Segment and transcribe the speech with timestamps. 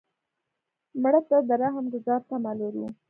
[1.01, 2.85] مړه ته د رحم ګذار تمه لرو